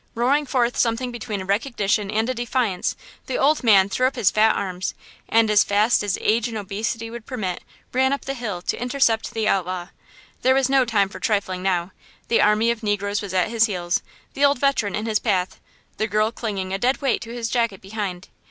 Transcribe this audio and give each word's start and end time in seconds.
Roaring 0.15 0.47
forth 0.47 0.75
something 0.77 1.11
between 1.11 1.41
a 1.41 1.45
recognition 1.45 2.09
and 2.09 2.27
a 2.27 2.33
defiance, 2.33 2.95
the 3.27 3.37
old 3.37 3.63
man 3.63 3.87
threw 3.87 4.07
up 4.07 4.15
his 4.15 4.31
fat 4.31 4.55
arms, 4.55 4.95
and 5.29 5.47
as 5.51 5.63
fast 5.63 6.01
as 6.01 6.17
age 6.21 6.47
and 6.47 6.57
obesity 6.57 7.11
would 7.11 7.27
permit, 7.27 7.61
ran 7.93 8.11
up 8.11 8.25
the 8.25 8.33
hill 8.33 8.63
to 8.63 8.81
intercept 8.81 9.29
the 9.29 9.47
outlaw. 9.47 9.89
There 10.41 10.55
was 10.55 10.69
no 10.71 10.85
time 10.85 11.07
for 11.09 11.19
trifling 11.19 11.61
now! 11.61 11.91
The 12.29 12.41
army 12.41 12.71
of 12.71 12.81
negroes 12.81 13.21
was 13.21 13.35
at 13.35 13.49
his 13.49 13.67
heels; 13.67 14.01
the 14.33 14.43
old 14.43 14.57
veteran 14.57 14.95
in 14.95 15.05
his 15.05 15.19
path; 15.19 15.59
the 15.97 16.07
girl 16.07 16.31
clinging 16.31 16.73
a 16.73 16.79
dead 16.79 16.99
weight 16.99 17.21
to 17.21 17.31
his 17.35 17.47
jacket 17.47 17.79
behind. 17.79 18.27